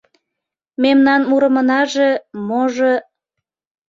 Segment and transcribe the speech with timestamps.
[0.83, 2.09] —Мемнан мурымынаже,
[2.47, 2.93] можо...